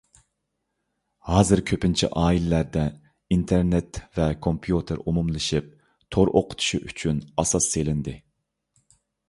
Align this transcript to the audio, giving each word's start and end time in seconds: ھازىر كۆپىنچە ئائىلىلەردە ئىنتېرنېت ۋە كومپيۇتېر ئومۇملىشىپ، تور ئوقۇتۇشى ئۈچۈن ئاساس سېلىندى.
ھازىر 1.31 1.61
كۆپىنچە 1.71 2.09
ئائىلىلەردە 2.21 2.85
ئىنتېرنېت 3.35 4.01
ۋە 4.21 4.27
كومپيۇتېر 4.47 5.05
ئومۇملىشىپ، 5.05 5.69
تور 6.17 6.35
ئوقۇتۇشى 6.41 6.83
ئۈچۈن 6.89 7.25
ئاساس 7.33 7.73
سېلىندى. 7.77 8.19